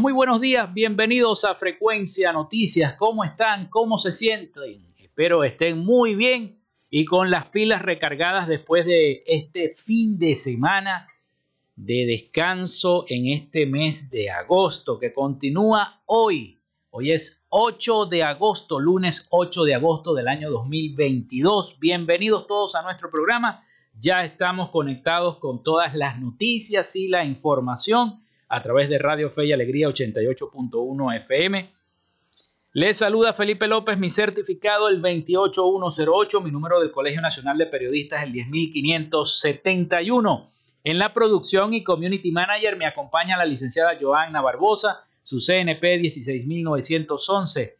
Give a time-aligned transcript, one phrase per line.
[0.00, 2.94] Muy buenos días, bienvenidos a Frecuencia Noticias.
[2.94, 3.68] ¿Cómo están?
[3.68, 4.84] ¿Cómo se sienten?
[4.98, 11.06] Espero estén muy bien y con las pilas recargadas después de este fin de semana
[11.76, 16.60] de descanso en este mes de agosto que continúa hoy.
[16.90, 21.78] Hoy es 8 de agosto, lunes 8 de agosto del año 2022.
[21.78, 23.64] Bienvenidos todos a nuestro programa.
[23.96, 28.23] Ya estamos conectados con todas las noticias y la información
[28.54, 31.72] a través de Radio Fe y Alegría 88.1 FM.
[32.74, 38.22] Les saluda Felipe López, mi certificado el 28108, mi número del Colegio Nacional de Periodistas
[38.22, 40.52] el 10571.
[40.84, 47.76] En la producción y community manager me acompaña la licenciada Joanna Barbosa, su CNP 16911.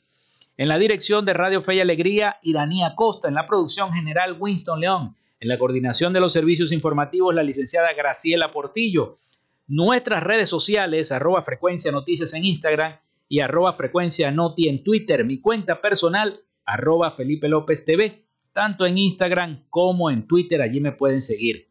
[0.57, 3.29] En la dirección de Radio Fe y Alegría, Iranía Costa.
[3.29, 5.15] En la producción general, Winston León.
[5.39, 9.19] En la coordinación de los servicios informativos, la licenciada Graciela Portillo
[9.67, 12.99] nuestras redes sociales, arroba frecuencia noticias en Instagram
[13.29, 19.65] y arroba frecuencia en Twitter, mi cuenta personal, arroba Felipe López TV, tanto en Instagram
[19.71, 21.69] como en Twitter, allí me pueden seguir.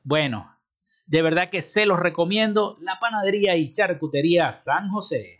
[0.03, 0.55] Bueno,
[1.07, 5.39] de verdad que se los recomiendo, la panadería y charcutería San José.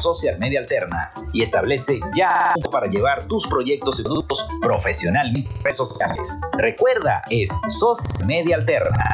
[0.01, 5.77] social media alterna y establece ya para llevar tus proyectos y productos profesionalmente en redes
[5.77, 6.39] sociales.
[6.57, 9.05] Recuerda, es Social Media Alterna.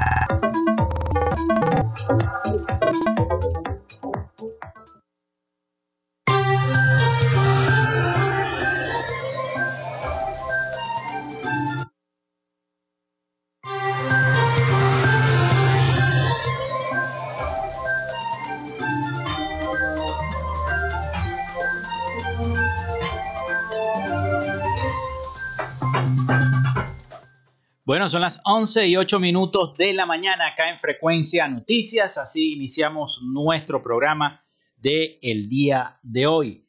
[27.88, 32.18] Bueno, son las 11 y 8 minutos de la mañana acá en Frecuencia Noticias.
[32.18, 34.44] Así iniciamos nuestro programa
[34.76, 36.68] de el día de hoy.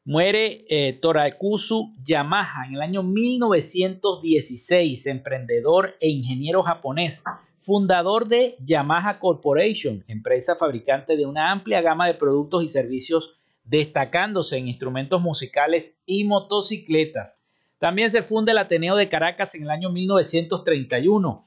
[0.05, 7.21] Muere eh, Torakusu Yamaha en el año 1916, emprendedor e ingeniero japonés,
[7.59, 14.55] fundador de Yamaha Corporation, empresa fabricante de una amplia gama de productos y servicios, destacándose
[14.55, 17.36] en instrumentos musicales y motocicletas.
[17.79, 21.45] También se funda el Ateneo de Caracas en el año 1931.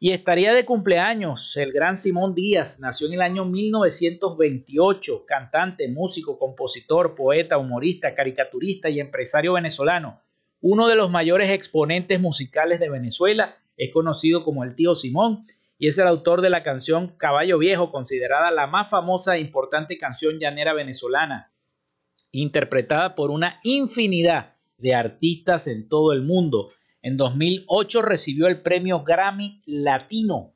[0.00, 6.38] Y estaría de cumpleaños el gran Simón Díaz, nació en el año 1928, cantante, músico,
[6.38, 10.20] compositor, poeta, humorista, caricaturista y empresario venezolano.
[10.60, 15.46] Uno de los mayores exponentes musicales de Venezuela, es conocido como el tío Simón
[15.78, 19.98] y es el autor de la canción Caballo Viejo, considerada la más famosa e importante
[19.98, 21.52] canción llanera venezolana,
[22.32, 24.51] interpretada por una infinidad
[24.82, 26.70] de artistas en todo el mundo.
[27.00, 30.54] En 2008 recibió el premio Grammy Latino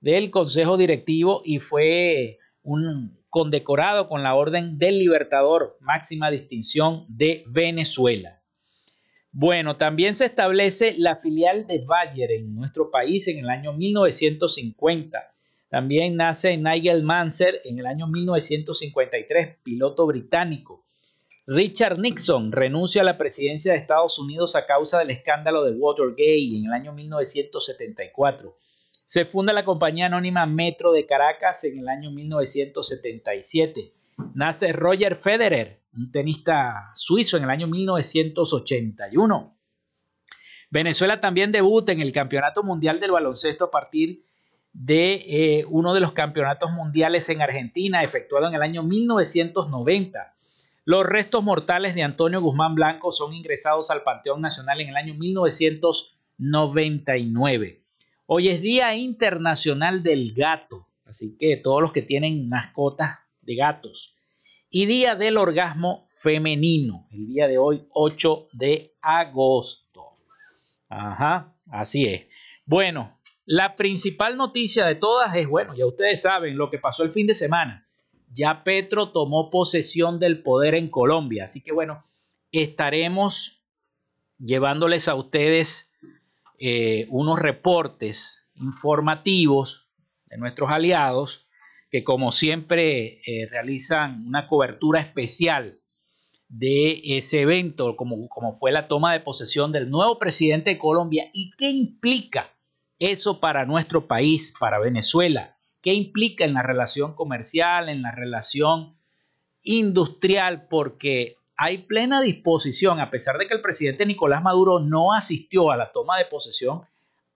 [0.00, 7.44] del Consejo Directivo y fue un condecorado con la Orden del Libertador, máxima distinción de
[7.52, 8.42] Venezuela.
[9.30, 15.18] Bueno, también se establece la filial de Bayer en nuestro país en el año 1950.
[15.68, 20.86] También nace Nigel Mansell en el año 1953, piloto británico.
[21.50, 26.58] Richard Nixon renuncia a la presidencia de Estados Unidos a causa del escándalo de Watergate
[26.58, 28.54] en el año 1974.
[29.06, 33.94] Se funda la compañía anónima Metro de Caracas en el año 1977.
[34.34, 39.56] Nace Roger Federer, un tenista suizo, en el año 1981.
[40.68, 44.22] Venezuela también debuta en el Campeonato Mundial del Baloncesto a partir
[44.74, 50.34] de eh, uno de los campeonatos mundiales en Argentina, efectuado en el año 1990.
[50.88, 55.12] Los restos mortales de Antonio Guzmán Blanco son ingresados al Panteón Nacional en el año
[55.12, 57.82] 1999.
[58.24, 64.16] Hoy es Día Internacional del Gato, así que todos los que tienen mascotas de gatos.
[64.70, 70.14] Y Día del Orgasmo Femenino, el día de hoy, 8 de agosto.
[70.88, 72.28] Ajá, así es.
[72.64, 73.14] Bueno,
[73.44, 77.26] la principal noticia de todas es, bueno, ya ustedes saben lo que pasó el fin
[77.26, 77.87] de semana
[78.32, 81.44] ya Petro tomó posesión del poder en Colombia.
[81.44, 82.04] Así que bueno,
[82.52, 83.62] estaremos
[84.38, 85.90] llevándoles a ustedes
[86.58, 89.88] eh, unos reportes informativos
[90.26, 91.46] de nuestros aliados
[91.90, 95.80] que como siempre eh, realizan una cobertura especial
[96.48, 101.30] de ese evento, como, como fue la toma de posesión del nuevo presidente de Colombia
[101.32, 102.54] y qué implica
[102.98, 108.96] eso para nuestro país, para Venezuela, qué implica en la relación comercial, en la relación
[109.62, 115.70] industrial, porque hay plena disposición, a pesar de que el presidente Nicolás Maduro no asistió
[115.70, 116.82] a la toma de posesión,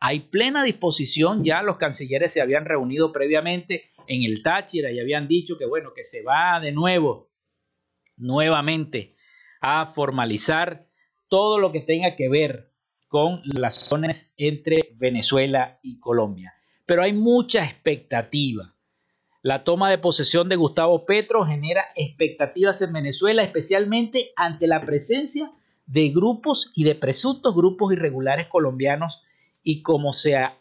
[0.01, 5.29] hay plena disposición, ya los cancilleres se habían reunido previamente en el Táchira y habían
[5.29, 7.31] dicho que bueno, que se va de nuevo,
[8.17, 9.11] nuevamente,
[9.61, 10.89] a formalizar
[11.29, 12.73] todo lo que tenga que ver
[13.07, 16.53] con las zonas entre Venezuela y Colombia
[16.87, 18.75] pero hay mucha expectativa.
[19.43, 25.53] La toma de posesión de Gustavo Petro genera expectativas en Venezuela, especialmente ante la presencia
[25.87, 29.25] de grupos y de presuntos grupos irregulares colombianos
[29.63, 30.13] y cómo,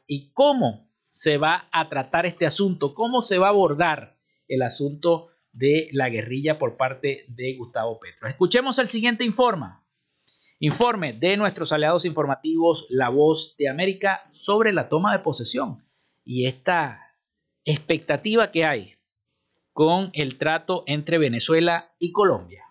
[0.07, 5.27] y cómo se va a tratar este asunto, cómo se va a abordar el asunto
[5.53, 8.27] de la guerrilla por parte de Gustavo Petro.
[8.27, 9.67] Escuchemos el siguiente informe.
[10.59, 15.83] Informe de nuestros aliados informativos La Voz de América sobre la toma de posesión
[16.23, 17.15] y esta
[17.65, 18.95] expectativa que hay
[19.73, 22.70] con el trato entre Venezuela y Colombia.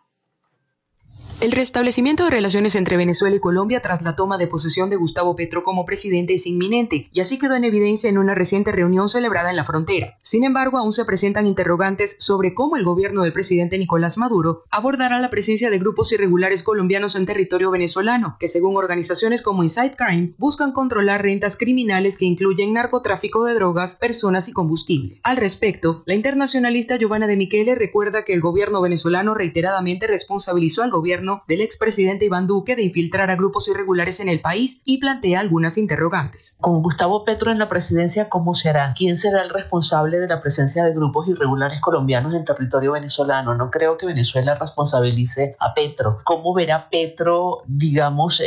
[1.41, 5.35] El restablecimiento de relaciones entre Venezuela y Colombia tras la toma de posesión de Gustavo
[5.35, 9.49] Petro como presidente es inminente, y así quedó en evidencia en una reciente reunión celebrada
[9.49, 10.19] en la frontera.
[10.23, 15.19] Sin embargo, aún se presentan interrogantes sobre cómo el gobierno del presidente Nicolás Maduro abordará
[15.19, 20.35] la presencia de grupos irregulares colombianos en territorio venezolano, que según organizaciones como Inside Crime
[20.37, 25.21] buscan controlar rentas criminales que incluyen narcotráfico de drogas, personas y combustible.
[25.23, 30.91] Al respecto, la internacionalista Giovanna de Michele recuerda que el gobierno venezolano reiteradamente responsabilizó al
[30.91, 35.41] gobierno del expresidente Iván Duque de infiltrar a grupos irregulares en el país y plantea
[35.41, 36.59] algunas interrogantes.
[36.61, 38.95] Con Gustavo Petro en la presidencia, ¿cómo será?
[38.97, 43.55] ¿Quién será el responsable de la presencia de grupos irregulares colombianos en territorio venezolano?
[43.55, 46.21] No creo que Venezuela responsabilice a Petro.
[46.25, 48.43] ¿Cómo verá Petro, digamos,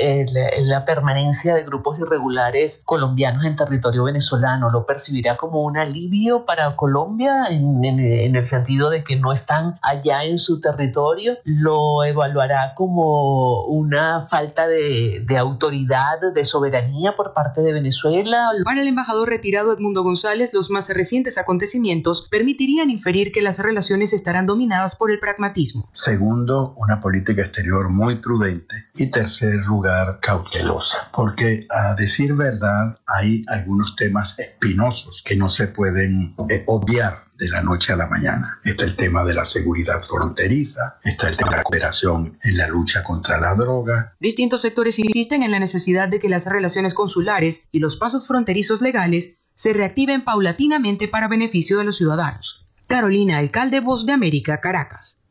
[0.60, 4.70] la permanencia de grupos irregulares colombianos en territorio venezolano?
[4.70, 10.24] ¿Lo percibirá como un alivio para Colombia en el sentido de que no están allá
[10.24, 11.38] en su territorio?
[11.44, 18.51] ¿Lo evaluará como una falta de, autoridad, de soberanía por parte de Venezuela.
[18.63, 24.13] Para el embajador retirado Edmundo González, los más recientes acontecimientos permitirían inferir que las relaciones
[24.13, 25.89] estarán dominadas por el pragmatismo.
[25.92, 28.88] Segundo, una política exterior muy prudente.
[28.96, 31.10] Y tercer lugar, cautelosa.
[31.13, 37.50] Porque a decir verdad, hay algunos temas espinosos que no se pueden eh, obviar de
[37.50, 38.60] la noche a la mañana.
[38.63, 42.68] Está el tema de la seguridad fronteriza, está el tema de la cooperación en la
[42.68, 44.16] lucha contra la droga.
[44.20, 48.82] Distintos sectores insisten en la necesidad de que las relaciones consulares y los pasos fronterizos
[48.82, 52.68] legales se reactiven paulatinamente para beneficio de los ciudadanos.
[52.88, 55.23] Carolina, alcalde Voz de América, Caracas.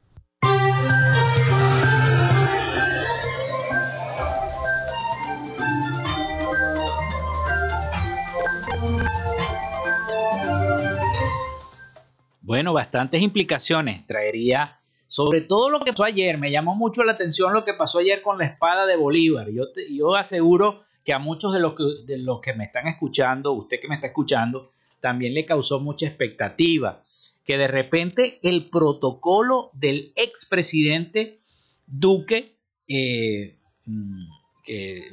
[12.52, 14.78] Bueno, bastantes implicaciones traería,
[15.08, 16.36] sobre todo lo que pasó ayer.
[16.36, 19.48] Me llamó mucho la atención lo que pasó ayer con la espada de Bolívar.
[19.50, 23.52] Yo, yo aseguro que a muchos de los, que, de los que me están escuchando,
[23.52, 27.02] usted que me está escuchando, también le causó mucha expectativa.
[27.42, 31.40] Que de repente el protocolo del expresidente
[31.86, 33.56] Duque, eh,
[33.86, 34.24] mm,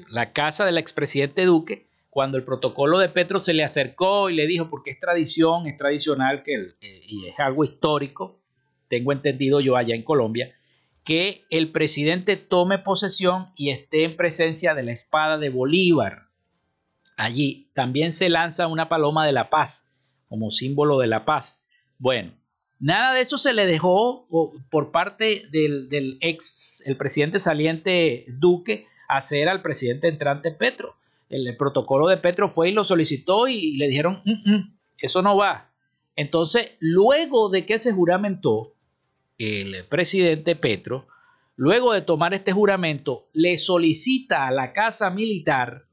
[0.10, 4.48] la casa del expresidente Duque, cuando el protocolo de Petro se le acercó y le
[4.48, 8.42] dijo, porque es tradición, es tradicional que, eh, y es algo histórico,
[8.88, 10.56] tengo entendido yo allá en Colombia,
[11.04, 16.30] que el presidente tome posesión y esté en presencia de la espada de Bolívar.
[17.16, 19.94] Allí también se lanza una paloma de la paz
[20.28, 21.64] como símbolo de la paz.
[21.98, 22.34] Bueno,
[22.80, 24.28] nada de eso se le dejó
[24.70, 30.99] por parte del, del ex, el presidente saliente Duque, hacer al presidente entrante Petro
[31.30, 35.38] el, protocolo de Petro fue y lo solicitó y le dijeron, mm, mm, eso no
[35.38, 35.72] va.
[36.16, 38.74] Entonces, luego de que se juramentó,
[39.38, 41.08] el presidente Petro,
[41.56, 45.86] luego de tomar este juramento, le solicita a la Casa Militar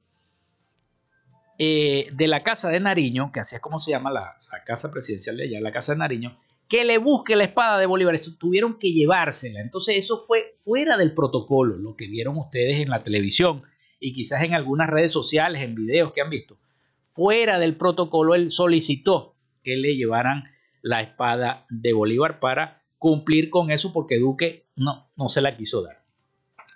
[1.58, 4.90] eh, de la Casa de Nariño, que así es como se llama la, la, Casa
[4.90, 6.36] Presidencial de allá, la Casa de Nariño,
[6.68, 8.14] que le busque la espada de Bolívar.
[8.14, 9.60] Eso, tuvieron que llevársela.
[9.60, 13.62] Entonces eso fue fuera del protocolo, lo que vieron ustedes en la televisión
[13.98, 16.58] y quizás en algunas redes sociales, en videos que han visto,
[17.04, 20.44] fuera del protocolo, él solicitó que le llevaran
[20.82, 25.82] la espada de Bolívar para cumplir con eso porque Duque no, no se la quiso
[25.82, 26.04] dar.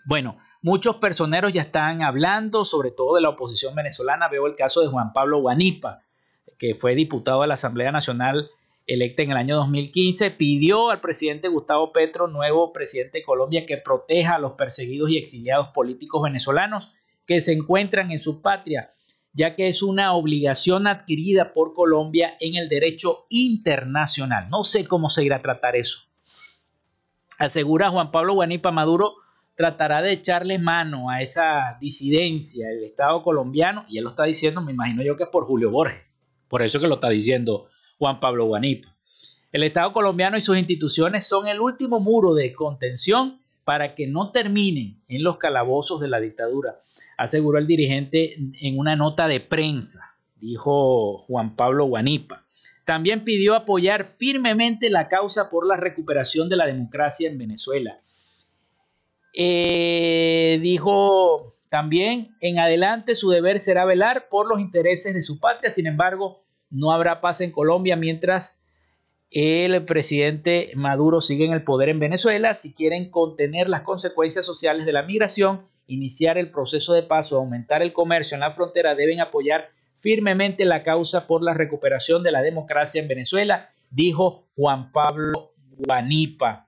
[0.04, 4.28] Bueno, muchos personeros ya están hablando, sobre todo de la oposición venezolana.
[4.28, 6.02] Veo el caso de Juan Pablo Guanipa,
[6.58, 8.50] que fue diputado de la Asamblea Nacional
[8.86, 13.76] electa en el año 2015, pidió al presidente Gustavo Petro, nuevo presidente de Colombia, que
[13.76, 16.92] proteja a los perseguidos y exiliados políticos venezolanos
[17.30, 18.92] que se encuentran en su patria,
[19.32, 24.50] ya que es una obligación adquirida por Colombia en el derecho internacional.
[24.50, 26.00] No sé cómo se irá a tratar eso.
[27.38, 29.14] Asegura Juan Pablo Guanipa Maduro
[29.54, 34.60] tratará de echarle mano a esa disidencia del Estado colombiano, y él lo está diciendo,
[34.60, 36.02] me imagino yo que es por Julio Borges,
[36.48, 38.88] por eso que lo está diciendo Juan Pablo Guanipa.
[39.52, 43.39] El Estado colombiano y sus instituciones son el último muro de contención
[43.70, 46.80] para que no terminen en los calabozos de la dictadura,
[47.16, 52.44] aseguró el dirigente en una nota de prensa, dijo Juan Pablo Guanipa.
[52.84, 58.00] También pidió apoyar firmemente la causa por la recuperación de la democracia en Venezuela.
[59.34, 65.70] Eh, dijo también, en adelante su deber será velar por los intereses de su patria,
[65.70, 68.59] sin embargo, no habrá paz en Colombia mientras
[69.30, 72.52] el presidente Maduro sigue en el poder en Venezuela.
[72.54, 77.82] Si quieren contener las consecuencias sociales de la migración, iniciar el proceso de paso, aumentar
[77.82, 82.42] el comercio en la frontera, deben apoyar firmemente la causa por la recuperación de la
[82.42, 86.66] democracia en Venezuela, dijo Juan Pablo Guanipa,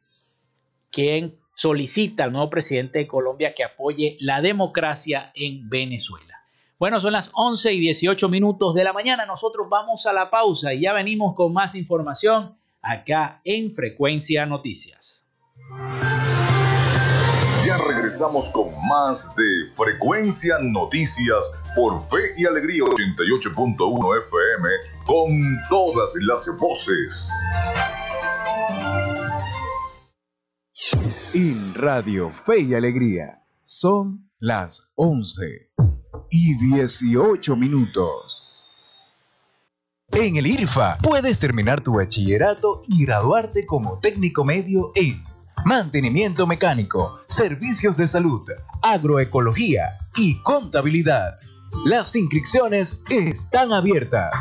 [0.90, 6.41] quien solicita al nuevo presidente de Colombia que apoye la democracia en Venezuela.
[6.82, 9.24] Bueno, son las 11 y 18 minutos de la mañana.
[9.24, 15.30] Nosotros vamos a la pausa y ya venimos con más información acá en Frecuencia Noticias.
[17.64, 24.68] Ya regresamos con más de Frecuencia Noticias por Fe y Alegría 88.1 FM
[25.06, 25.38] con
[25.70, 27.30] todas las voces.
[31.32, 35.71] En Radio Fe y Alegría son las 11
[36.30, 38.42] y 18 minutos.
[40.12, 45.24] En el IRFA puedes terminar tu bachillerato y graduarte como técnico medio en
[45.64, 48.42] mantenimiento mecánico, servicios de salud,
[48.82, 51.36] agroecología y contabilidad.
[51.86, 54.34] Las inscripciones están abiertas.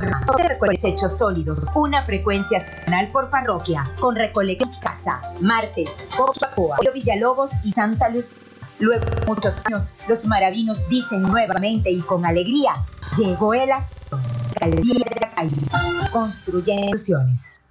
[0.73, 8.09] desechos sólidos, una frecuencia semanal por parroquia, con recolección casa, martes, Copacoa, Villalobos y Santa
[8.09, 8.65] Luz.
[8.79, 12.73] Luego de muchos años, los maravinos dicen nuevamente y con alegría,
[13.17, 15.49] llegó el alcaldía de Maracay,
[16.11, 17.65] construyendo ilusiones.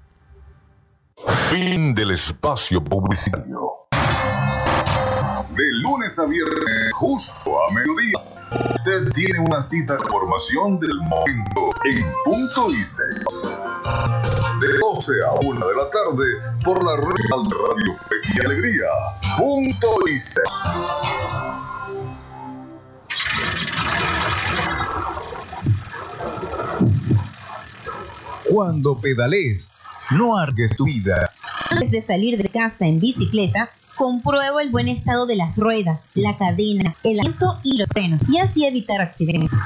[1.51, 3.87] Fin del espacio publicitario.
[5.51, 8.19] De lunes a viernes, justo a mediodía,
[8.75, 13.25] usted tiene una cita de formación del momento en punto y seis.
[14.61, 16.25] De 12 a 1 de la tarde
[16.65, 18.87] por la red Radio Fe y Alegría.
[19.37, 20.63] Punto y seis.
[28.53, 29.71] Cuando pedales,
[30.11, 31.31] no argues tu vida.
[31.71, 36.37] Antes de salir de casa en bicicleta, compruebo el buen estado de las ruedas, la
[36.37, 39.59] cadena, el asiento y los frenos, y así evitar accidentes.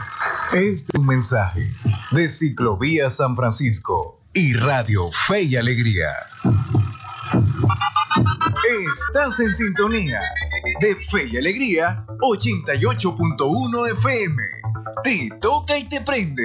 [0.55, 1.69] Este es un mensaje
[2.13, 6.13] de Ciclovía San Francisco y Radio Fe y Alegría.
[9.09, 10.21] Estás en sintonía
[10.81, 14.43] de Fe y Alegría 88.1 FM.
[15.03, 16.45] Te toca y te prende.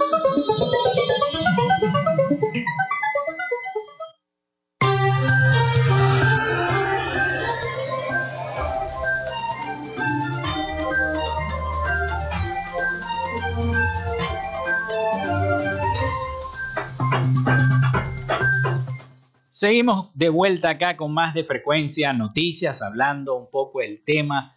[19.61, 24.55] Seguimos de vuelta acá con más de frecuencia noticias, hablando un poco el tema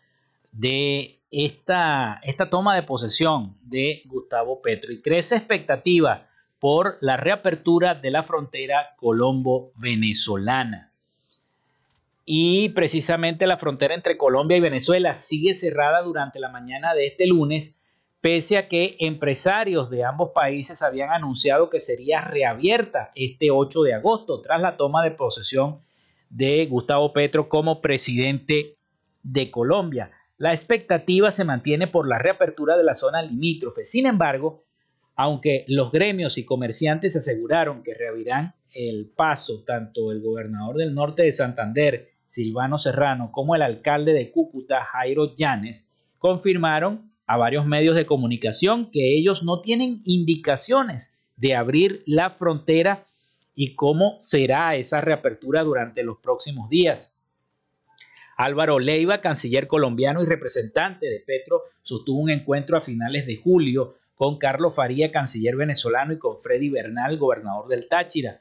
[0.50, 6.26] de esta, esta toma de posesión de Gustavo Petro y crece expectativa
[6.58, 10.94] por la reapertura de la frontera colombo-venezolana.
[12.24, 17.26] Y precisamente la frontera entre Colombia y Venezuela sigue cerrada durante la mañana de este
[17.26, 17.78] lunes,
[18.24, 23.92] pese a que empresarios de ambos países habían anunciado que sería reabierta este 8 de
[23.92, 25.82] agosto tras la toma de posesión
[26.30, 28.78] de Gustavo Petro como presidente
[29.22, 30.10] de Colombia.
[30.38, 33.84] La expectativa se mantiene por la reapertura de la zona limítrofe.
[33.84, 34.64] Sin embargo,
[35.16, 41.24] aunque los gremios y comerciantes aseguraron que reabrirán el paso tanto el gobernador del norte
[41.24, 47.96] de Santander, Silvano Serrano, como el alcalde de Cúcuta, Jairo Llanes, confirmaron a varios medios
[47.96, 53.06] de comunicación que ellos no tienen indicaciones de abrir la frontera
[53.54, 57.14] y cómo será esa reapertura durante los próximos días.
[58.36, 63.94] Álvaro Leiva, canciller colombiano y representante de Petro, sostuvo un encuentro a finales de julio
[64.14, 68.40] con Carlos Faría, canciller venezolano, y con Freddy Bernal, gobernador del Táchira.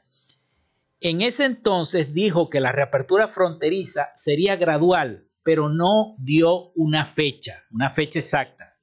[1.00, 7.64] En ese entonces dijo que la reapertura fronteriza sería gradual, pero no dio una fecha,
[7.70, 8.73] una fecha exacta,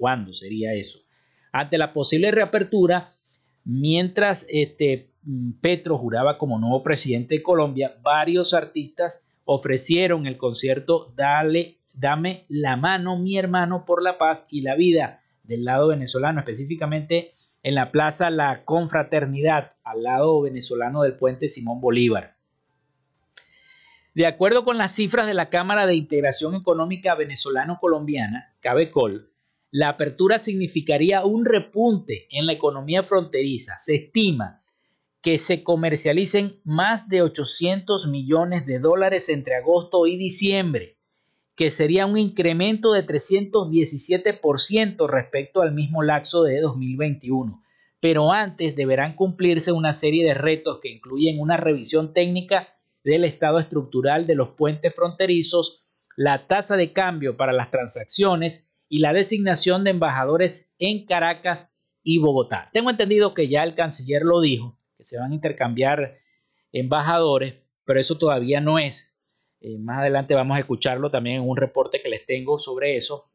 [0.00, 0.98] cuándo sería eso.
[1.52, 3.12] Ante la posible reapertura,
[3.64, 5.10] mientras este,
[5.60, 12.76] Petro juraba como nuevo presidente de Colombia, varios artistas ofrecieron el concierto Dale, Dame la
[12.76, 17.32] mano, mi hermano, por la paz y la vida del lado venezolano, específicamente
[17.62, 22.36] en la plaza La Confraternidad, al lado venezolano del puente Simón Bolívar.
[24.14, 29.29] De acuerdo con las cifras de la Cámara de Integración Económica Venezolano-Colombiana, CABECOL,
[29.70, 33.78] la apertura significaría un repunte en la economía fronteriza.
[33.78, 34.62] Se estima
[35.22, 40.96] que se comercialicen más de 800 millones de dólares entre agosto y diciembre,
[41.54, 47.62] que sería un incremento de 317% respecto al mismo lapso de 2021.
[48.00, 52.68] Pero antes deberán cumplirse una serie de retos que incluyen una revisión técnica
[53.04, 55.82] del estado estructural de los puentes fronterizos,
[56.16, 61.72] la tasa de cambio para las transacciones y la designación de embajadores en Caracas
[62.02, 62.68] y Bogotá.
[62.72, 66.16] Tengo entendido que ya el canciller lo dijo, que se van a intercambiar
[66.72, 69.14] embajadores, pero eso todavía no es.
[69.60, 73.30] Eh, más adelante vamos a escucharlo también en un reporte que les tengo sobre eso.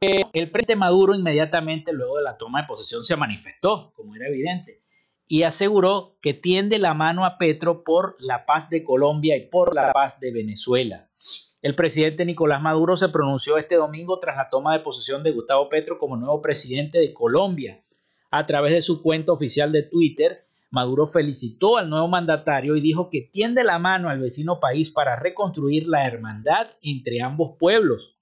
[0.00, 4.82] el presidente Maduro inmediatamente luego de la toma de posesión se manifestó, como era evidente,
[5.26, 9.74] y aseguró que tiende la mano a Petro por la paz de Colombia y por
[9.74, 11.10] la paz de Venezuela.
[11.60, 15.68] El presidente Nicolás Maduro se pronunció este domingo tras la toma de posesión de Gustavo
[15.68, 17.80] Petro como nuevo presidente de Colombia
[18.30, 23.08] a través de su cuenta oficial de Twitter, Maduro felicitó al nuevo mandatario y dijo
[23.08, 28.18] que tiende la mano al vecino país para reconstruir la hermandad entre ambos pueblos.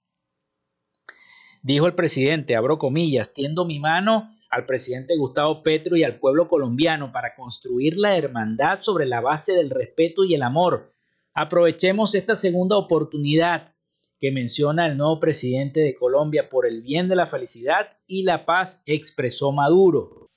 [1.61, 6.47] Dijo el presidente, abro comillas, tiendo mi mano al presidente Gustavo Petro y al pueblo
[6.47, 10.93] colombiano para construir la hermandad sobre la base del respeto y el amor.
[11.39, 13.75] Aprovechemos esta segunda oportunidad
[14.19, 18.43] que menciona el nuevo presidente de Colombia por el bien de la felicidad y la
[18.43, 20.31] paz, expresó Maduro.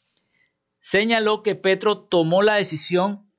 [0.78, 3.32] Señaló que Petro tomó la decisión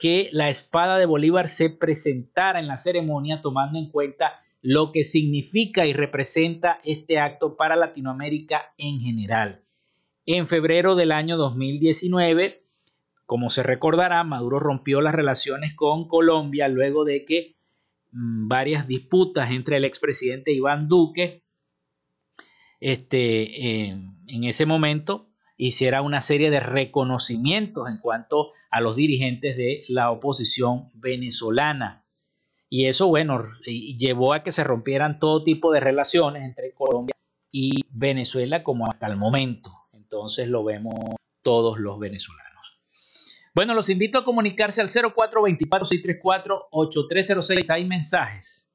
[0.00, 5.04] que la espada de Bolívar se presentara en la ceremonia tomando en cuenta lo que
[5.04, 9.62] significa y representa este acto para Latinoamérica en general.
[10.24, 12.61] En febrero del año 2019,
[13.32, 17.56] como se recordará, Maduro rompió las relaciones con Colombia luego de que
[18.12, 21.42] Mm, varias disputas entre el expresidente Iván Duque
[22.78, 29.84] este, en ese momento hiciera una serie de reconocimientos en cuanto a los dirigentes de
[29.88, 32.04] la oposición venezolana.
[32.68, 37.14] Y eso, bueno, llevó a que se rompieran todo tipo de relaciones entre Colombia
[37.50, 39.70] y Venezuela como hasta el momento.
[39.92, 40.94] Entonces lo vemos
[41.42, 42.41] todos los venezolanos.
[43.54, 47.70] Bueno, los invito a comunicarse al 0424-634-8306.
[47.70, 48.72] Hay mensajes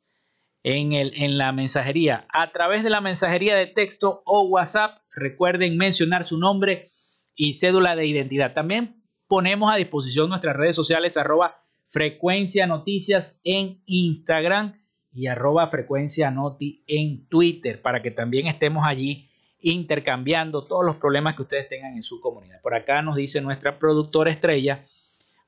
[0.61, 2.27] en, el, en la mensajería.
[2.31, 6.91] A través de la mensajería de texto o WhatsApp, recuerden mencionar su nombre
[7.35, 8.53] y cédula de identidad.
[8.53, 14.79] También ponemos a disposición nuestras redes sociales arroba frecuencia noticias en Instagram
[15.11, 19.26] y arroba frecuencia noti en Twitter para que también estemos allí
[19.61, 22.61] intercambiando todos los problemas que ustedes tengan en su comunidad.
[22.61, 24.83] Por acá nos dice nuestra productora estrella,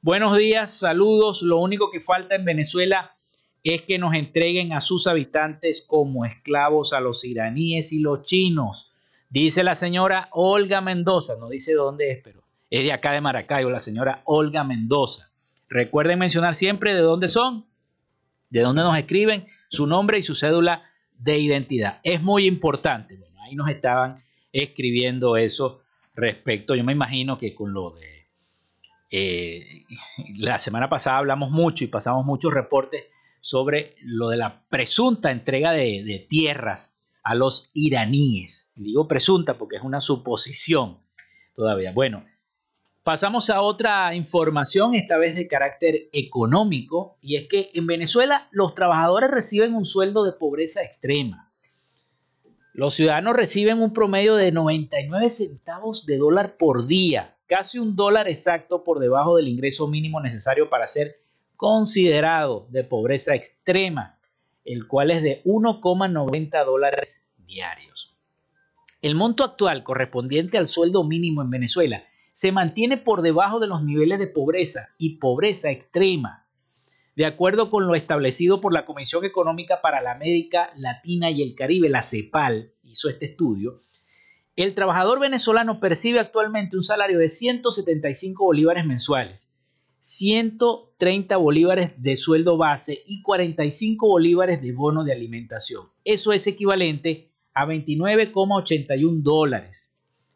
[0.02, 3.15] buenos días, saludos, lo único que falta en Venezuela
[3.63, 8.91] es que nos entreguen a sus habitantes como esclavos a los iraníes y los chinos.
[9.30, 13.69] Dice la señora Olga Mendoza, no dice dónde es, pero es de acá de Maracayo,
[13.69, 15.32] la señora Olga Mendoza.
[15.67, 17.65] Recuerden mencionar siempre de dónde son,
[18.50, 20.84] de dónde nos escriben, su nombre y su cédula
[21.17, 22.00] de identidad.
[22.04, 23.17] Es muy importante
[23.49, 24.17] ahí nos estaban
[24.51, 25.81] escribiendo eso
[26.15, 28.27] respecto, yo me imagino que con lo de
[29.12, 29.85] eh,
[30.38, 33.05] la semana pasada hablamos mucho y pasamos muchos reportes
[33.41, 38.71] sobre lo de la presunta entrega de, de tierras a los iraníes.
[38.75, 40.99] Digo presunta porque es una suposición
[41.53, 41.91] todavía.
[41.93, 42.25] Bueno,
[43.03, 48.75] pasamos a otra información, esta vez de carácter económico, y es que en Venezuela los
[48.75, 51.48] trabajadores reciben un sueldo de pobreza extrema.
[52.73, 58.27] Los ciudadanos reciben un promedio de 99 centavos de dólar por día, casi un dólar
[58.29, 61.17] exacto por debajo del ingreso mínimo necesario para ser
[61.55, 64.15] considerado de pobreza extrema.
[64.65, 68.19] el cual es de 1,90 dólares diarios.
[69.01, 72.03] El monto actual correspondiente al sueldo mínimo en Venezuela
[72.34, 76.45] se mantiene por debajo de los niveles de pobreza y pobreza extrema.
[77.19, 81.53] De acuerdo con lo establecido por la Comisión Económica para la América Latina y el
[81.53, 83.82] Caribe, la CEPAL, hizo este estudio,
[84.55, 89.53] el trabajador venezolano percibe actualmente un salario de 175 bolívares mensuales,
[89.99, 95.89] 130 bolívares de sueldo base y 45 bolívares de bono de alimentación.
[96.05, 99.93] Eso es equivalente a 29,81 dólares,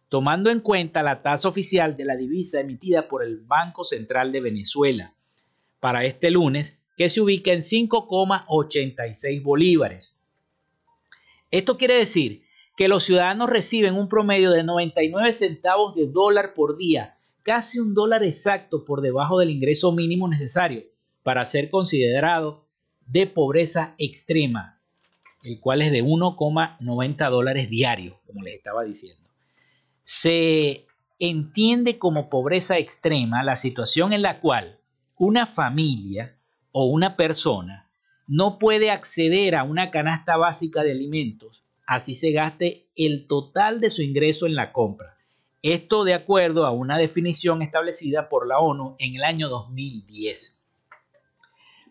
[0.10, 4.41] tomando en cuenta la tasa oficial de la divisa emitida por el Banco Central de
[4.41, 5.15] Venezuela
[5.84, 10.17] para este lunes, que se ubica en 5,86 bolívares.
[11.52, 12.43] Esto quiere decir
[12.78, 17.93] que los ciudadanos reciben un promedio de 99 centavos de dólar por día, casi un
[17.93, 20.84] dólar exacto por debajo del ingreso mínimo necesario
[21.22, 22.65] para ser considerado
[23.06, 24.80] de pobreza extrema,
[25.43, 29.30] el cual es de 1,90 dólares diarios, como les estaba diciendo.
[30.06, 30.86] Se
[31.19, 34.80] entiende como pobreza extrema la situación en la cual
[35.24, 36.38] una familia
[36.72, 37.90] o una persona
[38.28, 43.90] no puede acceder a una canasta básica de alimentos así se gaste el total de
[43.90, 45.18] su ingreso en la compra.
[45.62, 50.60] Esto de acuerdo a una definición establecida por la ONU en el año 2010.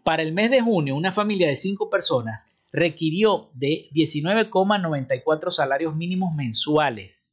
[0.05, 6.35] Para el mes de junio, una familia de cinco personas requirió de 19,94 salarios mínimos
[6.35, 7.32] mensuales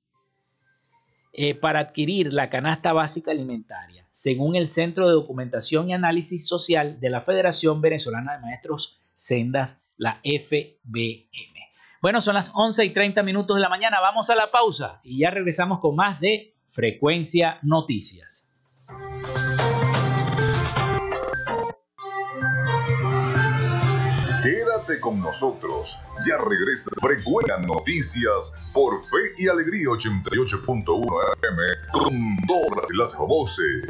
[1.31, 6.99] eh, para adquirir la canasta básica alimentaria, según el Centro de Documentación y Análisis Social
[6.99, 11.59] de la Federación Venezolana de Maestros Sendas, la FBM.
[12.01, 13.99] Bueno, son las 11 y 30 minutos de la mañana.
[13.99, 18.49] Vamos a la pausa y ya regresamos con más de Frecuencia Noticias.
[25.01, 25.99] Con nosotros.
[26.27, 30.83] Ya regresa Frecuencia Noticias por Fe y Alegría 88.1
[31.37, 33.85] FM con todas las voces.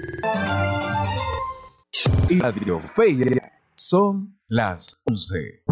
[2.30, 5.64] Y Radio Fe y Alegría son las 11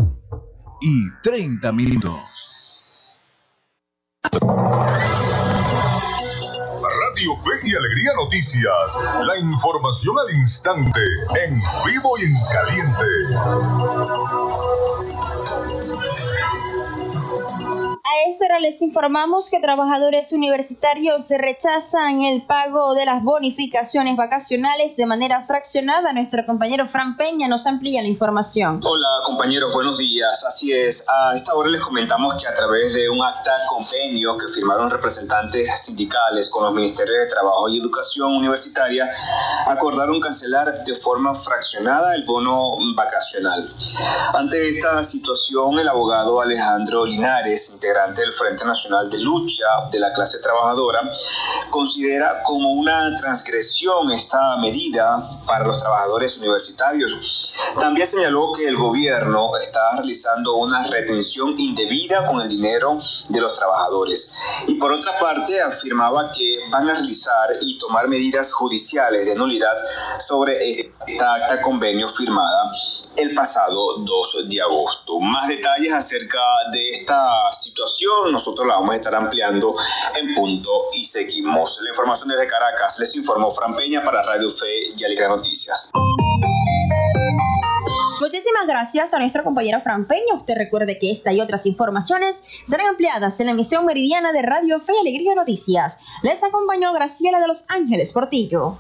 [0.82, 2.14] y 30 minutos.
[7.18, 9.26] Radio Fe y Alegría Noticias.
[9.26, 11.02] La información al instante,
[11.46, 13.12] en vivo y en caliente.
[18.18, 24.96] A esta hora les informamos que trabajadores universitarios rechazan el pago de las bonificaciones vacacionales
[24.96, 26.14] de manera fraccionada.
[26.14, 28.80] Nuestro compañero Fran Peña nos amplía la información.
[28.84, 30.44] Hola compañeros, buenos días.
[30.48, 34.48] Así es, a esta hora les comentamos que a través de un acta convenio que
[34.48, 39.12] firmaron representantes sindicales con los Ministerios de Trabajo y Educación Universitaria,
[39.68, 43.72] acordaron cancelar de forma fraccionada el bono vacacional.
[44.34, 50.14] Ante esta situación, el abogado Alejandro Linares, integrante del Frente Nacional de Lucha de la
[50.14, 51.02] clase trabajadora,
[51.70, 57.54] considera como una transgresión esta medida para los trabajadores universitarios.
[57.80, 62.98] También señaló que el gobierno está realizando una retención indebida con el dinero
[63.30, 64.32] de los trabajadores.
[64.68, 69.78] Y por otra parte, afirmaba que van a realizar y tomar medidas judiciales de nulidad
[70.20, 72.72] sobre esta acta convenio firmada
[73.18, 75.20] el pasado 2 de agosto.
[75.20, 76.40] Más detalles acerca
[76.72, 77.97] de esta situación
[78.32, 79.76] nosotros la vamos a estar ampliando
[80.16, 81.80] en punto y seguimos.
[81.82, 85.92] La información desde Caracas les informó Fran Peña para Radio Fe y Alegría Noticias.
[88.20, 90.36] Muchísimas gracias a nuestra compañera Fran Peña.
[90.36, 94.80] Usted recuerde que esta y otras informaciones serán ampliadas en la emisión meridiana de Radio
[94.80, 96.00] Fe y Alegría Noticias.
[96.24, 98.78] Les acompañó Graciela de Los Ángeles Portillo.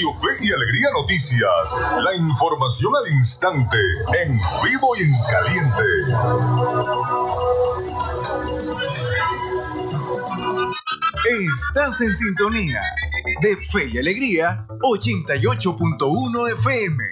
[0.00, 2.02] Fe y Alegría Noticias.
[2.02, 3.76] La información al instante,
[4.22, 5.84] en vivo y en caliente.
[11.28, 12.80] Estás en sintonía
[13.42, 17.04] de Fe y Alegría 88.1 FM.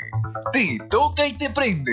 [0.53, 1.93] Te toca y te prende.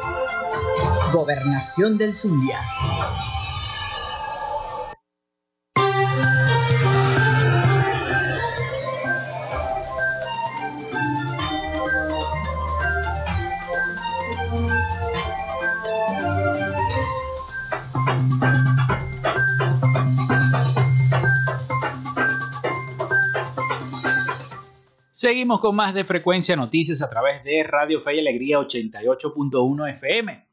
[1.11, 2.59] Gobernación del Zulia.
[25.11, 30.50] Seguimos con más de Frecuencia Noticias a través de Radio Fe y Alegría 88.1 FM.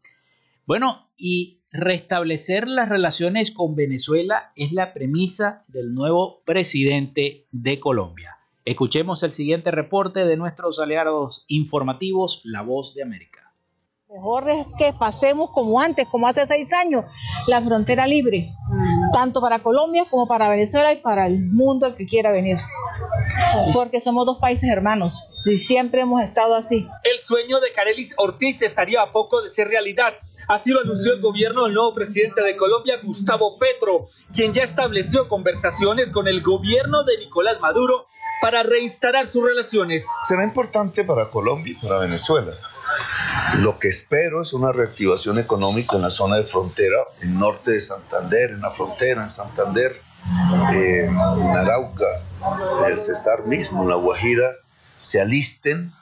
[0.68, 8.36] Bueno, y restablecer las relaciones con Venezuela es la premisa del nuevo presidente de Colombia.
[8.66, 13.50] Escuchemos el siguiente reporte de nuestros aliados informativos, La Voz de América.
[14.10, 17.06] Mejor es que pasemos como antes, como hace seis años,
[17.46, 18.50] la frontera libre,
[19.14, 22.58] tanto para Colombia como para Venezuela y para el mundo que quiera venir.
[23.72, 26.86] Porque somos dos países hermanos y siempre hemos estado así.
[27.04, 30.12] El sueño de Carelis Ortiz estaría a poco de ser realidad
[30.48, 35.28] Así lo anunció el gobierno del nuevo presidente de Colombia, Gustavo Petro, quien ya estableció
[35.28, 38.06] conversaciones con el gobierno de Nicolás Maduro
[38.40, 40.06] para reinstalar sus relaciones.
[40.24, 42.52] Será importante para Colombia y para Venezuela.
[43.58, 47.80] Lo que espero es una reactivación económica en la zona de frontera, en norte de
[47.80, 49.94] Santander, en la frontera, en Santander,
[50.72, 52.06] eh, en Arauca,
[52.80, 54.50] en el Cesar mismo, en La Guajira,
[55.02, 55.92] se alisten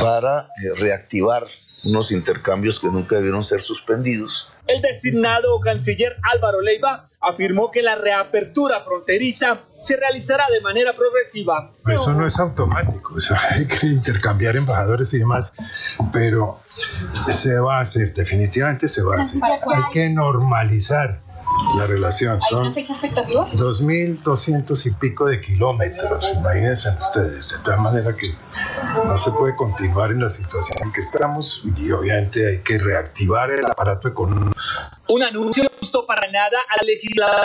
[0.00, 1.44] para eh, reactivar
[1.88, 4.52] unos intercambios que nunca debieron ser suspendidos.
[4.66, 11.70] El designado canciller Álvaro Leiva afirmó que la reapertura fronteriza se realizará de manera progresiva.
[11.86, 13.14] Eso no es automático,
[13.50, 15.54] hay que intercambiar embajadores y demás,
[16.12, 19.40] pero se va a hacer, definitivamente se va a hacer.
[19.44, 21.20] Hay que normalizar
[21.76, 22.40] la relación.
[22.40, 23.46] Son una fecha expectativa?
[23.46, 28.28] 2.200 y pico de kilómetros, imagínense ustedes, de tal manera que
[29.06, 33.50] no se puede continuar en la situación en que estamos y obviamente hay que reactivar
[33.50, 34.52] el aparato económico.
[35.08, 36.82] Un anuncio justo para nada a la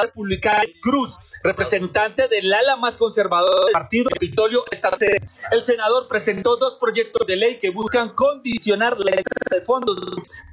[0.04, 5.22] republicana Cruz, representante del ala más conservador del partido Capitolio estadounidense.
[5.52, 9.98] El senador presentó dos proyectos de ley que buscan condicionar la de fondos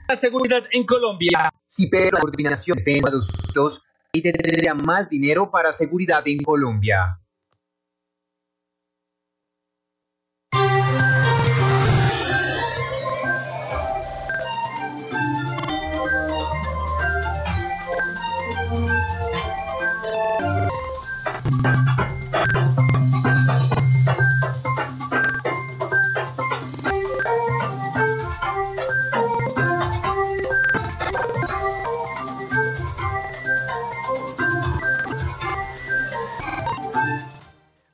[0.09, 1.53] la seguridad en Colombia.
[1.65, 7.21] Si pide la coordinación de los y tendría más dinero para seguridad en Colombia.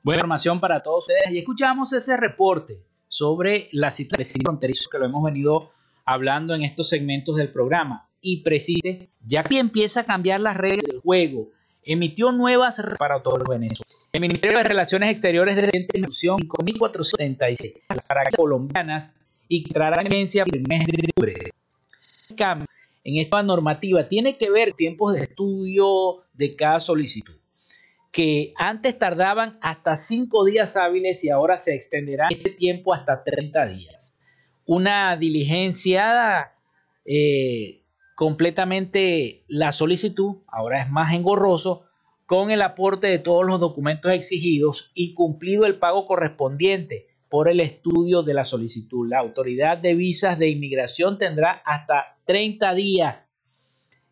[0.06, 1.32] Buena información para todos ustedes.
[1.32, 5.72] Y escuchamos ese reporte sobre la situación fronteriza que lo hemos venido
[6.04, 8.08] hablando en estos segmentos del programa.
[8.20, 11.48] Y preside, ya que empieza a cambiar las reglas del juego
[11.82, 13.82] emitió nuevas para todo Venezuela.
[14.12, 19.12] El Ministerio de Relaciones Exteriores de reciente emisión 5.476 para colombianas
[19.48, 21.34] y que traerá evidencia el mes de octubre.
[23.02, 27.34] En esta normativa tiene que ver tiempos de estudio de cada solicitud,
[28.16, 33.66] que antes tardaban hasta 5 días hábiles y ahora se extenderá ese tiempo hasta 30
[33.66, 34.14] días.
[34.64, 36.54] Una diligenciada
[37.04, 37.82] eh,
[38.14, 41.84] completamente la solicitud, ahora es más engorroso,
[42.24, 47.60] con el aporte de todos los documentos exigidos y cumplido el pago correspondiente por el
[47.60, 49.06] estudio de la solicitud.
[49.06, 53.28] La autoridad de visas de inmigración tendrá hasta 30 días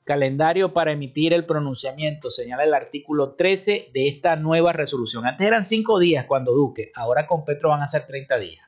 [0.04, 5.26] calendario para emitir el pronunciamiento, señala el artículo 13 de esta nueva resolución.
[5.26, 8.66] Antes eran 5 días cuando Duque, ahora con Petro van a ser 30 días.